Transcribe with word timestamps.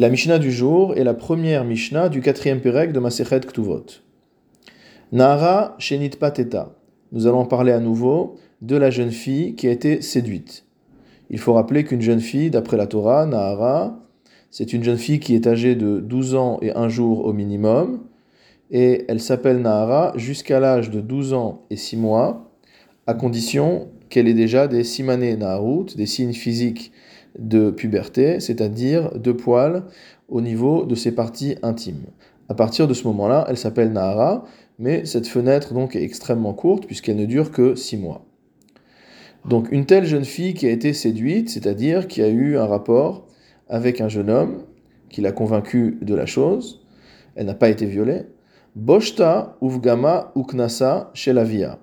La 0.00 0.08
Mishnah 0.08 0.38
du 0.38 0.50
jour 0.50 0.96
est 0.96 1.04
la 1.04 1.12
première 1.12 1.62
Mishnah 1.62 2.08
du 2.08 2.22
quatrième 2.22 2.62
Pérec 2.62 2.90
de 2.90 3.00
Masechet 3.00 3.40
Ktuvot. 3.40 3.84
Nahara 5.12 5.76
Shenit 5.78 6.16
Pateta. 6.18 6.74
Nous 7.12 7.26
allons 7.26 7.44
parler 7.44 7.72
à 7.72 7.80
nouveau 7.80 8.36
de 8.62 8.76
la 8.76 8.88
jeune 8.88 9.10
fille 9.10 9.56
qui 9.56 9.68
a 9.68 9.70
été 9.70 10.00
séduite. 10.00 10.64
Il 11.28 11.38
faut 11.38 11.52
rappeler 11.52 11.84
qu'une 11.84 12.00
jeune 12.00 12.20
fille, 12.20 12.48
d'après 12.48 12.78
la 12.78 12.86
Torah, 12.86 13.26
Nahara, 13.26 14.00
c'est 14.50 14.72
une 14.72 14.82
jeune 14.82 14.96
fille 14.96 15.20
qui 15.20 15.34
est 15.34 15.46
âgée 15.46 15.74
de 15.74 16.00
12 16.00 16.34
ans 16.34 16.58
et 16.62 16.74
un 16.74 16.88
jour 16.88 17.26
au 17.26 17.34
minimum, 17.34 18.00
et 18.70 19.04
elle 19.06 19.20
s'appelle 19.20 19.60
Nahara 19.60 20.14
jusqu'à 20.16 20.60
l'âge 20.60 20.88
de 20.88 21.02
12 21.02 21.34
ans 21.34 21.66
et 21.68 21.76
6 21.76 21.98
mois, 21.98 22.50
à 23.06 23.12
condition 23.12 23.88
qu'elle 24.08 24.28
ait 24.28 24.32
déjà 24.34 24.66
des 24.66 24.82
simané 24.82 25.36
Naharut, 25.36 25.94
des 25.94 26.06
signes 26.06 26.32
physiques 26.32 26.90
de 27.38 27.70
puberté, 27.70 28.40
c'est-à-dire 28.40 29.18
de 29.18 29.32
poils 29.32 29.84
au 30.28 30.40
niveau 30.40 30.84
de 30.84 30.94
ses 30.94 31.12
parties 31.12 31.56
intimes. 31.62 32.06
À 32.48 32.54
partir 32.54 32.88
de 32.88 32.94
ce 32.94 33.06
moment-là, 33.06 33.46
elle 33.48 33.56
s'appelle 33.56 33.92
Nahara, 33.92 34.44
mais 34.78 35.04
cette 35.04 35.28
fenêtre 35.28 35.74
donc 35.74 35.94
est 35.94 36.02
extrêmement 36.02 36.54
courte 36.54 36.86
puisqu'elle 36.86 37.16
ne 37.16 37.26
dure 37.26 37.52
que 37.52 37.74
six 37.74 37.96
mois. 37.96 38.24
Donc 39.48 39.70
une 39.70 39.86
telle 39.86 40.04
jeune 40.04 40.24
fille 40.24 40.54
qui 40.54 40.66
a 40.66 40.70
été 40.70 40.92
séduite, 40.92 41.48
c'est-à-dire 41.48 42.08
qui 42.08 42.22
a 42.22 42.28
eu 42.28 42.56
un 42.56 42.66
rapport 42.66 43.26
avec 43.68 44.00
un 44.00 44.08
jeune 44.08 44.30
homme, 44.30 44.64
qui 45.08 45.20
l'a 45.20 45.32
convaincu 45.32 45.98
de 46.02 46.14
la 46.14 46.26
chose, 46.26 46.86
elle 47.34 47.46
n'a 47.46 47.54
pas 47.54 47.68
été 47.68 47.86
violée. 47.86 48.22
Boshta 48.76 49.56
uvgama 49.60 50.32
uknasa 50.36 51.10
chez 51.14 51.32
la 51.32 51.44
via. 51.44 51.78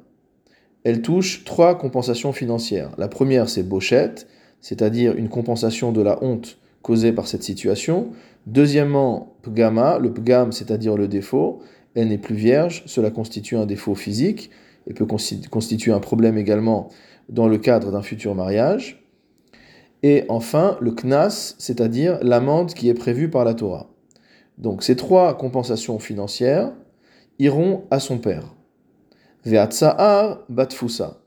Elle 0.83 1.01
touche 1.01 1.43
trois 1.43 1.77
compensations 1.77 2.31
financières. 2.31 2.91
La 2.97 3.09
première, 3.09 3.49
c'est 3.49 3.63
bochette, 3.63 4.27
c'est-à-dire 4.61 5.15
une 5.15 5.29
compensation 5.29 5.91
de 5.91 6.01
la 6.01 6.23
honte 6.23 6.57
causée 6.81 7.11
par 7.11 7.27
cette 7.27 7.43
situation. 7.43 8.09
Deuxièmement, 8.45 9.35
pgama, 9.41 9.99
le 9.99 10.13
pgam, 10.13 10.51
c'est-à-dire 10.51 10.95
le 10.95 11.07
défaut, 11.07 11.59
elle 11.95 12.09
n'est 12.09 12.17
plus 12.17 12.35
vierge, 12.35 12.83
cela 12.85 13.11
constitue 13.11 13.57
un 13.57 13.65
défaut 13.65 13.95
physique 13.95 14.51
et 14.87 14.93
peut 14.93 15.05
constituer 15.05 15.91
un 15.91 15.99
problème 15.99 16.37
également 16.37 16.89
dans 17.29 17.47
le 17.47 17.57
cadre 17.57 17.91
d'un 17.91 18.01
futur 18.01 18.35
mariage. 18.35 19.03
Et 20.03 20.25
enfin, 20.29 20.77
le 20.79 20.91
knas, 20.91 21.55
c'est-à-dire 21.57 22.19
l'amende 22.21 22.73
qui 22.73 22.87
est 22.87 22.93
prévue 22.93 23.29
par 23.29 23.43
la 23.43 23.53
Torah. 23.53 23.89
Donc 24.57 24.83
ces 24.83 24.95
trois 24.95 25.35
compensations 25.37 25.99
financières 25.99 26.71
iront 27.39 27.83
à 27.91 27.99
son 27.99 28.17
père. 28.17 28.53
Ve'atsa'ar 29.45 30.45
batfusa. 30.49 31.19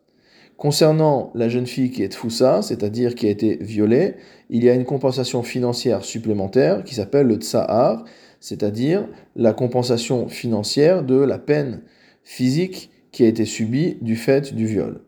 Concernant 0.60 1.30
la 1.34 1.48
jeune 1.48 1.66
fille 1.66 1.90
qui 1.90 2.02
est 2.02 2.10
tfoussa, 2.10 2.60
c'est-à-dire 2.60 3.14
qui 3.14 3.26
a 3.26 3.30
été 3.30 3.56
violée, 3.62 4.16
il 4.50 4.62
y 4.62 4.68
a 4.68 4.74
une 4.74 4.84
compensation 4.84 5.42
financière 5.42 6.04
supplémentaire 6.04 6.84
qui 6.84 6.94
s'appelle 6.94 7.28
le 7.28 7.36
tsahar, 7.36 8.04
c'est-à-dire 8.40 9.08
la 9.36 9.54
compensation 9.54 10.28
financière 10.28 11.02
de 11.02 11.14
la 11.14 11.38
peine 11.38 11.80
physique 12.24 12.90
qui 13.10 13.24
a 13.24 13.26
été 13.26 13.46
subie 13.46 13.96
du 14.02 14.16
fait 14.16 14.54
du 14.54 14.66
viol. 14.66 15.00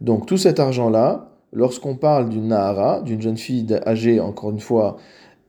Donc 0.00 0.26
tout 0.26 0.38
cet 0.38 0.58
argent-là, 0.58 1.38
lorsqu'on 1.52 1.94
parle 1.94 2.28
d'une 2.28 2.48
nahara, 2.48 3.00
d'une 3.02 3.22
jeune 3.22 3.38
fille 3.38 3.64
âgée, 3.86 4.18
encore 4.18 4.50
une 4.50 4.58
fois, 4.58 4.96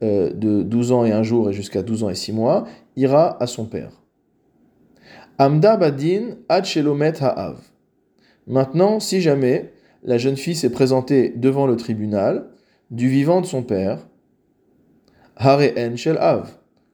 euh, 0.04 0.32
de 0.32 0.62
12 0.62 0.92
ans 0.92 1.04
et 1.04 1.10
un 1.10 1.24
jour 1.24 1.50
et 1.50 1.52
jusqu'à 1.52 1.82
12 1.82 2.04
ans 2.04 2.10
et 2.10 2.14
6 2.14 2.32
mois, 2.32 2.62
ira 2.94 3.42
à 3.42 3.48
son 3.48 3.64
père. 3.64 3.90
Amda 5.36 5.76
badin 5.76 6.36
ad 6.48 6.64
ha'av. 6.64 7.69
Maintenant, 8.46 9.00
si 9.00 9.20
jamais 9.20 9.72
la 10.02 10.18
jeune 10.18 10.36
fille 10.36 10.54
s'est 10.54 10.70
présentée 10.70 11.32
devant 11.36 11.66
le 11.66 11.76
tribunal 11.76 12.46
du 12.90 13.08
vivant 13.08 13.40
de 13.40 13.46
son 13.46 13.62
père, 13.62 14.06
Hare 15.36 15.96
Shel 15.96 16.18
Av, 16.18 16.50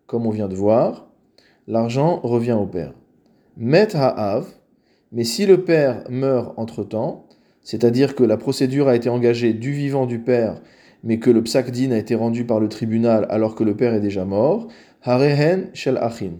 comme 0.06 0.26
on 0.26 0.30
vient 0.30 0.48
de 0.48 0.54
voir, 0.54 1.08
l'argent 1.66 2.20
revient 2.22 2.52
au 2.52 2.66
père. 2.66 2.94
Met 3.56 3.96
Ha'av, 3.96 4.46
mais 5.12 5.24
si 5.24 5.46
le 5.46 5.62
père 5.64 6.04
meurt 6.08 6.52
entre-temps, 6.58 7.26
c'est-à-dire 7.62 8.14
que 8.14 8.22
la 8.22 8.36
procédure 8.36 8.88
a 8.88 8.94
été 8.94 9.08
engagée 9.08 9.52
du 9.52 9.72
vivant 9.72 10.06
du 10.06 10.20
père, 10.20 10.60
mais 11.02 11.18
que 11.18 11.30
le 11.30 11.42
psakdin 11.42 11.90
a 11.92 11.98
été 11.98 12.14
rendu 12.14 12.44
par 12.44 12.60
le 12.60 12.68
tribunal 12.68 13.26
alors 13.30 13.54
que 13.54 13.64
le 13.64 13.76
père 13.76 13.94
est 13.94 14.00
déjà 14.00 14.24
mort, 14.24 14.68
Harehen 15.02 15.70
Shel 15.72 15.98
Achin, 15.98 16.34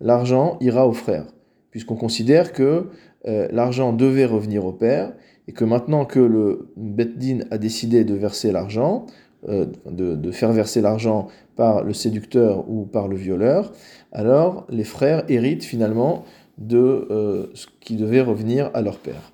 l'argent 0.00 0.58
ira 0.60 0.86
au 0.86 0.92
frère, 0.92 1.26
puisqu'on 1.70 1.96
considère 1.96 2.52
que 2.52 2.88
euh, 3.26 3.48
l'argent 3.50 3.92
devait 3.92 4.24
revenir 4.24 4.64
au 4.64 4.72
père, 4.72 5.12
et 5.48 5.52
que 5.52 5.64
maintenant 5.64 6.04
que 6.04 6.20
le 6.20 6.68
Beddin 6.76 7.40
a 7.50 7.58
décidé 7.58 8.04
de 8.04 8.14
verser 8.14 8.52
l'argent, 8.52 9.06
euh, 9.48 9.66
de, 9.86 10.30
faire 10.30 10.52
verser 10.52 10.80
l'argent 10.80 11.28
par 11.56 11.82
le 11.82 11.92
séducteur 11.92 12.68
ou 12.68 12.84
par 12.84 13.08
le 13.08 13.16
violeur, 13.16 13.72
alors 14.12 14.66
les 14.70 14.84
frères 14.84 15.24
héritent 15.28 15.64
finalement 15.64 16.24
de 16.58 17.08
euh, 17.10 17.46
ce 17.54 17.66
qui 17.80 17.96
devait 17.96 18.20
revenir 18.20 18.70
à 18.74 18.82
leur 18.82 18.98
père. 18.98 19.32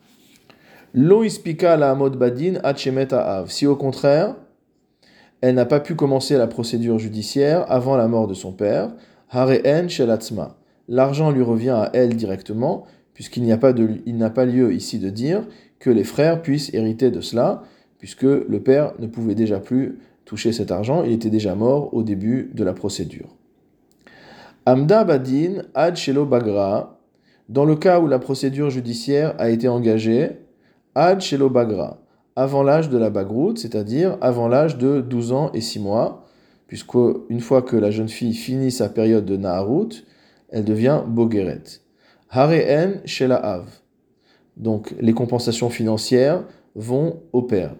Lo 0.95 1.23
la 1.23 1.91
amod 1.91 2.17
badin. 2.17 2.55
Si 3.47 3.67
au 3.67 3.77
contraire, 3.77 4.35
elle 5.43 5.55
n'a 5.55 5.67
pas 5.67 5.81
pu 5.81 5.95
commencer 5.95 6.37
la 6.37 6.47
procédure 6.47 6.99
judiciaire 6.99 7.71
avant 7.71 7.97
la 7.97 8.09
mort 8.09 8.27
de 8.27 8.35
son 8.35 8.53
père, 8.53 8.91
hareen 9.31 9.89
shelatzma. 9.89 10.57
L'argent 10.89 11.31
lui 11.31 11.43
revient 11.43 11.71
à 11.71 11.91
elle 11.93 12.17
directement, 12.17 12.87
puisqu'il 13.19 13.43
n'y 13.43 13.51
a 13.51 13.59
pas 13.59 13.73
de, 13.73 13.99
n'a 14.07 14.31
pas 14.31 14.45
lieu 14.45 14.73
ici 14.73 15.01
de 15.01 15.11
dire 15.11 15.43
que 15.81 15.91
les 15.91 16.05
frères 16.05 16.41
puissent 16.41 16.73
hériter 16.73 17.11
de 17.11 17.21
cela, 17.21 17.65
puisque 17.99 18.23
le 18.23 18.61
père 18.61 18.93
ne 19.01 19.09
pouvait 19.09 19.35
déjà 19.35 19.59
plus 19.59 19.99
toucher 20.25 20.53
cet 20.53 20.71
argent, 20.71 21.03
il 21.03 21.11
était 21.11 21.29
déjà 21.29 21.57
mort 21.57 21.93
au 21.93 22.05
début 22.05 22.53
de 22.55 22.63
la 22.63 22.75
procédure. 22.75 23.35
Amda 24.67 25.03
Badin 25.03 25.65
Ad 25.75 25.97
Shelo 25.97 26.27
Bagra, 26.27 27.01
dans 27.49 27.65
le 27.65 27.75
cas 27.75 27.99
où 27.99 28.07
la 28.07 28.21
procédure 28.21 28.71
judiciaire 28.71 29.35
a 29.39 29.51
été 29.51 29.67
engagée, 29.67 30.39
Ad 30.95 31.21
Shelo 31.21 31.51
Bagra, 31.51 32.01
avant 32.37 32.63
l'âge 32.63 32.89
de 32.89 32.99
la 32.99 33.11
bagroute, 33.11 33.59
c'est-à-dire 33.59 34.17
avant 34.21 34.47
l'âge 34.47 34.79
de 34.79 35.01
12 35.01 35.33
ans 35.33 35.51
et 35.55 35.61
6 35.61 35.81
mois, 35.81 36.25
puisque 36.69 36.95
une 37.31 37.41
fois 37.41 37.63
que 37.63 37.75
la 37.75 37.91
jeune 37.91 38.09
fille 38.09 38.35
finit 38.35 38.71
sa 38.71 38.89
période 38.89 39.25
de 39.25 39.37
Naharut, 39.37 40.07
elle 40.51 40.65
devient 40.65 41.03
Bogeret. 41.05 41.81
Hareen 42.31 43.01
Av. 43.31 43.67
Donc 44.57 44.95
les 45.01 45.13
compensations 45.15 45.71
financières 45.71 46.45
vont 46.75 47.23
au 47.33 47.43
père. 47.43 47.75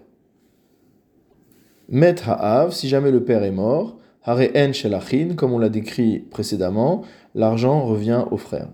Met 1.87 2.15
Ha'av, 2.27 2.71
si 2.71 2.87
jamais 2.87 3.11
le 3.11 3.23
père 3.23 3.43
est 3.43 3.51
mort, 3.51 3.97
Hareen 4.23 4.73
Shelachin, 4.73 5.35
comme 5.35 5.53
on 5.53 5.59
l'a 5.59 5.69
décrit 5.69 6.19
précédemment, 6.19 7.03
l'argent 7.35 7.85
revient 7.85 8.25
au 8.31 8.37
frère. 8.37 8.69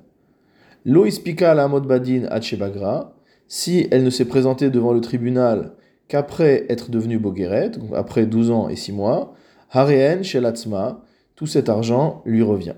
Lo 0.86 1.06
ispika 1.06 1.54
la 1.56 1.68
badin 1.68 2.28
Bagra, 2.58 3.16
si 3.48 3.88
elle 3.92 4.04
ne 4.04 4.10
s'est 4.10 4.26
présentée 4.26 4.70
devant 4.70 4.94
le 4.94 5.02
tribunal 5.02 5.74
qu'après 6.08 6.66
être 6.70 6.92
devenue 6.92 7.20
Bogeret, 7.20 7.72
après 7.94 8.26
12 8.26 8.52
ans 8.52 8.70
et 8.70 8.76
6 8.76 8.92
mois, 8.92 9.34
Hareen 9.72 10.24
Shelatzma, 10.24 11.02
tout 11.36 11.48
cet 11.48 11.70
argent 11.70 12.22
lui 12.26 12.44
revient. 12.44 12.76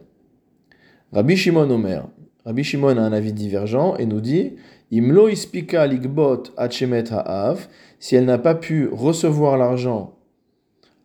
Rabbi 1.11 1.35
Shimon 1.35 1.69
Omer, 1.69 2.07
Rabbi 2.47 2.63
Shimon 2.63 2.95
a 2.95 3.01
un 3.01 3.11
avis 3.11 3.33
divergent 3.33 3.97
et 3.97 4.05
nous 4.05 4.21
dit 4.21 4.53
Imlo 4.89 5.27
ispika 5.27 5.85
ligbot 5.85 6.43
ha'av, 6.55 7.67
si 7.99 8.15
elle 8.15 8.23
n'a 8.23 8.37
pas 8.37 8.55
pu 8.55 8.87
recevoir 8.89 9.57
l'argent 9.57 10.13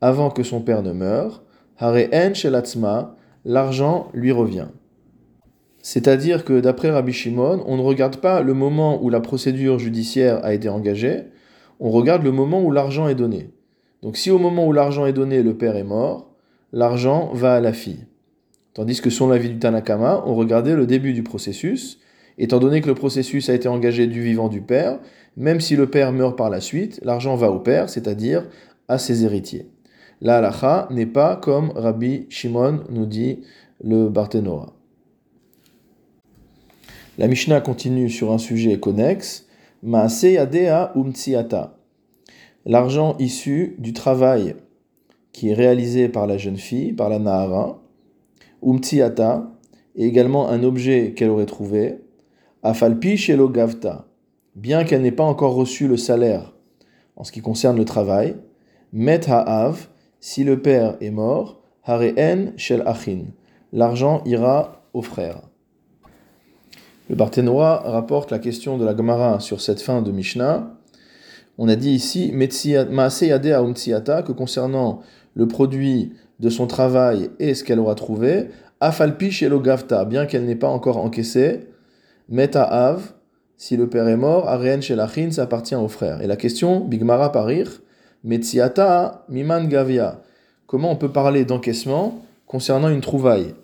avant 0.00 0.30
que 0.30 0.44
son 0.44 0.60
père 0.60 0.84
ne 0.84 0.92
meure, 0.92 1.42
l'argent 3.44 4.08
lui 4.14 4.30
revient. 4.30 4.68
C'est-à-dire 5.82 6.44
que 6.44 6.60
d'après 6.60 6.92
Rabbi 6.92 7.12
Shimon, 7.12 7.64
on 7.66 7.76
ne 7.76 7.82
regarde 7.82 8.18
pas 8.18 8.40
le 8.42 8.54
moment 8.54 9.02
où 9.02 9.10
la 9.10 9.18
procédure 9.18 9.80
judiciaire 9.80 10.44
a 10.44 10.54
été 10.54 10.68
engagée, 10.68 11.24
on 11.80 11.90
regarde 11.90 12.22
le 12.22 12.30
moment 12.30 12.62
où 12.62 12.70
l'argent 12.70 13.08
est 13.08 13.16
donné. 13.16 13.50
Donc 14.02 14.16
si 14.16 14.30
au 14.30 14.38
moment 14.38 14.64
où 14.64 14.72
l'argent 14.72 15.06
est 15.06 15.12
donné, 15.12 15.42
le 15.42 15.56
père 15.56 15.74
est 15.74 15.82
mort, 15.82 16.30
l'argent 16.70 17.32
va 17.34 17.56
à 17.56 17.60
la 17.60 17.72
fille. 17.72 18.06
Tandis 18.74 19.00
que 19.00 19.10
selon 19.10 19.28
l'avis 19.30 19.50
du 19.50 19.58
Tanakama, 19.58 20.22
on 20.26 20.34
regardait 20.34 20.74
le 20.74 20.86
début 20.86 21.12
du 21.12 21.22
processus. 21.22 22.00
Étant 22.38 22.58
donné 22.58 22.80
que 22.80 22.88
le 22.88 22.94
processus 22.94 23.50
a 23.50 23.54
été 23.54 23.68
engagé 23.68 24.06
du 24.06 24.22
vivant 24.22 24.48
du 24.48 24.62
père, 24.62 24.98
même 25.36 25.60
si 25.60 25.76
le 25.76 25.90
père 25.90 26.12
meurt 26.12 26.36
par 26.36 26.48
la 26.48 26.60
suite, 26.60 27.00
l'argent 27.02 27.36
va 27.36 27.50
au 27.50 27.58
père, 27.58 27.90
c'est-à-dire 27.90 28.46
à 28.88 28.98
ses 28.98 29.24
héritiers. 29.24 29.68
La 30.22 30.38
halacha 30.38 30.88
n'est 30.90 31.06
pas 31.06 31.36
comme 31.36 31.72
Rabbi 31.74 32.26
Shimon 32.30 32.84
nous 32.90 33.06
dit 33.06 33.40
le 33.82 34.08
Barthénora. 34.08 34.72
La 37.18 37.28
Mishnah 37.28 37.60
continue 37.60 38.08
sur 38.08 38.32
un 38.32 38.38
sujet 38.38 38.78
connexe. 38.78 39.46
L'argent 42.64 43.16
issu 43.18 43.74
du 43.78 43.92
travail 43.92 44.54
qui 45.32 45.50
est 45.50 45.54
réalisé 45.54 46.08
par 46.08 46.26
la 46.26 46.38
jeune 46.38 46.56
fille, 46.56 46.92
par 46.92 47.08
la 47.08 47.18
Nahara, 47.18 47.81
umtsiata, 48.62 49.50
et 49.94 50.06
également 50.06 50.48
un 50.48 50.62
objet 50.62 51.12
qu'elle 51.14 51.30
aurait 51.30 51.46
trouvé, 51.46 51.98
afalpi 52.62 53.16
shelo 53.16 53.48
gavta, 53.48 54.06
bien 54.54 54.84
qu'elle 54.84 55.02
n'ait 55.02 55.12
pas 55.12 55.24
encore 55.24 55.54
reçu 55.54 55.88
le 55.88 55.96
salaire 55.96 56.52
en 57.16 57.24
ce 57.24 57.32
qui 57.32 57.40
concerne 57.40 57.76
le 57.76 57.84
travail, 57.84 58.36
met 58.92 59.28
ha'av, 59.28 59.88
si 60.20 60.44
le 60.44 60.60
père 60.60 60.96
est 61.00 61.10
mort, 61.10 61.60
Hareen 61.84 62.52
shel 62.56 62.82
achin. 62.86 63.24
L'argent 63.72 64.22
ira 64.24 64.84
aux 64.92 65.02
frères. 65.02 65.42
Le 67.08 67.16
Barthénois 67.16 67.82
rapporte 67.84 68.30
la 68.30 68.38
question 68.38 68.78
de 68.78 68.84
la 68.84 68.96
Gemara 68.96 69.40
sur 69.40 69.60
cette 69.60 69.80
fin 69.80 70.02
de 70.02 70.12
Mishnah. 70.12 70.76
On 71.58 71.68
a 71.68 71.76
dit 71.76 71.90
ici, 71.90 72.30
que 72.30 74.32
concernant 74.32 75.00
le 75.34 75.48
produit 75.48 76.12
de 76.40 76.48
son 76.48 76.66
travail 76.66 77.30
et 77.38 77.54
ce 77.54 77.64
qu'elle 77.64 77.80
aura 77.80 77.94
trouvé, 77.94 78.48
Afalpi 78.80 79.30
shelo 79.30 79.60
gavta, 79.60 80.04
bien 80.04 80.26
qu'elle 80.26 80.44
n'ait 80.44 80.56
pas 80.56 80.68
encore 80.68 80.98
encaissé, 80.98 81.68
Meta 82.28 82.64
av, 82.64 83.12
si 83.56 83.76
le 83.76 83.88
père 83.88 84.08
est 84.08 84.16
mort, 84.16 84.48
Arien 84.48 84.80
Shelachin, 84.80 85.30
ça 85.30 85.44
appartient 85.44 85.76
aux 85.76 85.88
frères. 85.88 86.20
Et 86.20 86.26
la 86.26 86.36
question, 86.36 86.80
Bigmara 86.80 87.30
parir, 87.30 87.80
Metsiata 88.24 89.24
miman 89.28 89.68
gavia. 89.68 90.20
Comment 90.66 90.90
on 90.90 90.96
peut 90.96 91.12
parler 91.12 91.44
d'encaissement 91.44 92.22
concernant 92.46 92.88
une 92.88 93.00
trouvaille? 93.00 93.54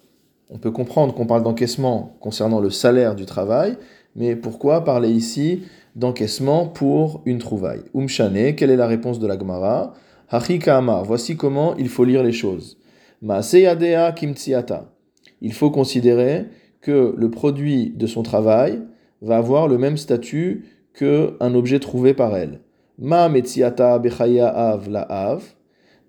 On 0.50 0.58
peut 0.58 0.70
comprendre 0.70 1.14
qu'on 1.14 1.26
parle 1.26 1.42
d'encaissement 1.42 2.16
concernant 2.20 2.60
le 2.60 2.70
salaire 2.70 3.14
du 3.14 3.26
travail, 3.26 3.76
mais 4.14 4.36
pourquoi 4.36 4.84
parler 4.84 5.10
ici 5.10 5.64
d'encaissement 5.96 6.66
pour 6.66 7.22
une 7.24 7.38
trouvaille? 7.38 7.82
Umshane, 7.94 8.54
quelle 8.54 8.70
est 8.70 8.76
la 8.76 8.86
réponse 8.86 9.18
de 9.18 9.26
la 9.26 9.38
Gemara? 9.38 9.94
Hachika 10.30 10.80
voici 11.04 11.38
comment 11.38 11.74
il 11.76 11.88
faut 11.88 12.04
lire 12.04 12.22
les 12.22 12.32
choses. 12.32 12.76
Maaseyadea 13.22 14.12
kimtsiata. 14.12 14.92
Il 15.40 15.54
faut 15.54 15.70
considérer 15.70 16.46
que 16.82 17.14
le 17.16 17.30
produit 17.30 17.94
de 17.96 18.06
son 18.06 18.22
travail 18.22 18.82
va 19.22 19.38
avoir 19.38 19.68
le 19.68 19.78
même 19.78 19.96
statut 19.96 20.66
qu'un 20.92 21.54
objet 21.54 21.78
trouvé 21.78 22.12
par 22.12 22.36
elle. 22.36 22.60
Ma 22.98 23.30
metziata 23.30 23.98
bechaya 23.98 24.48
av 24.48 24.88
la 24.90 25.02
av. 25.02 25.42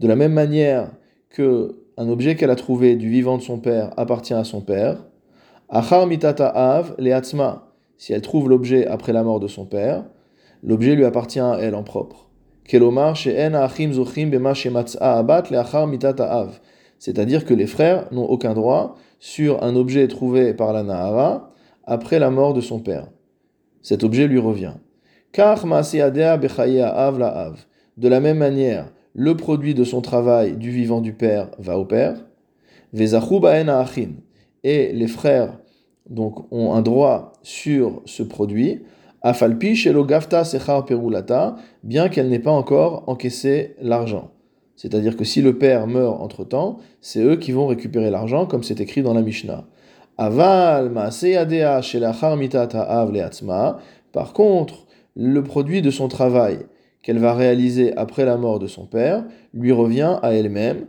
De 0.01 0.07
la 0.07 0.17
même 0.17 0.33
manière 0.33 0.91
que 1.29 1.77
un 1.95 2.09
objet 2.09 2.35
qu'elle 2.35 2.49
a 2.49 2.55
trouvé 2.55 2.95
du 2.95 3.09
vivant 3.09 3.37
de 3.37 3.41
son 3.41 3.59
père 3.59 3.91
appartient 3.95 4.33
à 4.33 4.43
son 4.43 4.59
père. 4.59 5.05
Achar 5.69 6.07
mitata 6.07 6.47
av 6.47 6.93
leatzma. 6.97 7.71
Si 7.97 8.11
elle 8.11 8.21
trouve 8.21 8.49
l'objet 8.49 8.85
après 8.85 9.13
la 9.13 9.23
mort 9.23 9.39
de 9.39 9.47
son 9.47 9.65
père, 9.65 10.03
l'objet 10.61 10.95
lui 10.95 11.05
appartient 11.05 11.39
à 11.39 11.57
elle 11.59 11.75
en 11.75 11.83
propre. 11.83 12.28
C'est-à-dire 16.99 17.45
que 17.45 17.53
les 17.53 17.67
frères 17.67 18.07
n'ont 18.11 18.25
aucun 18.25 18.53
droit 18.53 18.95
sur 19.19 19.63
un 19.63 19.75
objet 19.75 20.07
trouvé 20.07 20.53
par 20.53 20.73
la 20.73 20.83
Nahara 20.83 21.51
après 21.85 22.19
la 22.19 22.29
mort 22.29 22.53
de 22.53 22.61
son 22.61 22.79
père. 22.79 23.07
Cet 23.81 24.03
objet 24.03 24.27
lui 24.27 24.39
revient. 24.39 24.73
De 27.97 28.07
la 28.07 28.19
même 28.19 28.37
manière, 28.37 28.91
le 29.13 29.35
produit 29.35 29.73
de 29.73 29.83
son 29.83 30.01
travail 30.01 30.55
du 30.55 30.69
vivant 30.69 31.01
du 31.01 31.13
père 31.13 31.49
va 31.57 31.79
au 31.79 31.85
père. 31.85 32.23
Et 34.63 34.91
les 34.93 35.07
frères 35.07 35.57
donc 36.09 36.51
ont 36.51 36.73
un 36.73 36.81
droit 36.81 37.33
sur 37.43 38.01
ce 38.05 38.23
produit. 38.23 38.81
Afalpi 39.21 39.73
gafta 40.07 40.43
sechar 40.43 40.85
perulata, 40.85 41.55
bien 41.83 42.09
qu'elle 42.09 42.29
n'ait 42.29 42.39
pas 42.39 42.51
encore 42.51 43.03
encaissé 43.07 43.75
l'argent. 43.81 44.31
C'est-à-dire 44.75 45.17
que 45.17 45.25
si 45.25 45.41
le 45.41 45.57
père 45.57 45.87
meurt 45.87 46.21
entre-temps, 46.21 46.77
c'est 47.01 47.21
eux 47.21 47.35
qui 47.35 47.51
vont 47.51 47.67
récupérer 47.67 48.09
l'argent, 48.09 48.45
comme 48.45 48.63
c'est 48.63 48.79
écrit 48.79 49.01
dans 49.01 49.13
la 49.13 49.21
Mishnah. 49.21 49.65
Aval 50.17 50.91
Par 54.13 54.33
contre, 54.33 54.87
le 55.15 55.43
produit 55.43 55.81
de 55.81 55.91
son 55.91 56.07
travail 56.07 56.59
qu'elle 57.01 57.19
va 57.19 57.33
réaliser 57.33 57.95
après 57.97 58.23
la 58.25 58.37
mort 58.37 58.59
de 58.59 58.67
son 58.67 58.85
père 58.85 59.25
lui 59.53 59.71
revient 59.71 60.17
à 60.21 60.33
elle-même. 60.33 60.85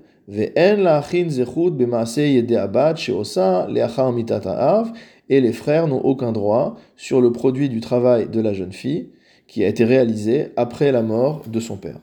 Et 5.31 5.41
les 5.41 5.53
frères 5.53 5.87
n'ont 5.87 6.03
aucun 6.05 6.33
droit 6.33 6.77
sur 6.97 7.23
le 7.23 7.33
produit 7.33 7.71
du 7.71 7.81
travail 7.81 8.29
de 8.29 8.41
la 8.41 8.53
jeune 8.53 8.73
fille 8.73 9.09
qui 9.47 9.65
a 9.65 9.69
été 9.69 9.85
réalisé 9.85 10.49
après 10.57 10.93
la 10.93 11.03
mort 11.03 11.45
de 11.47 11.61
son 11.61 11.77
père. 11.77 12.01